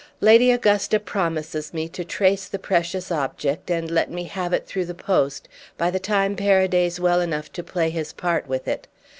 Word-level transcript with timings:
Lady 0.19 0.49
Augusta 0.49 0.99
promises 0.99 1.75
me 1.75 1.87
to 1.87 2.03
trace 2.03 2.47
the 2.47 2.57
precious 2.57 3.11
object 3.11 3.69
and 3.69 3.91
let 3.91 4.09
me 4.09 4.23
have 4.23 4.51
it 4.51 4.65
through 4.65 4.85
the 4.87 4.95
post 4.95 5.47
by 5.77 5.91
the 5.91 5.99
time 5.99 6.35
Paraday's 6.35 6.99
well 6.99 7.21
enough 7.21 7.51
to 7.53 7.61
play 7.61 7.91
his 7.91 8.11
part 8.11 8.47
with 8.47 8.67
it. 8.67 8.87